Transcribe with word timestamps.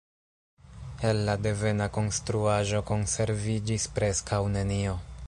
El 1.09 1.19
la 1.27 1.35
devena 1.47 1.87
konstruaĵo 1.99 2.83
konserviĝis 2.91 3.89
preskaŭ 3.99 4.45
nenio. 4.57 5.01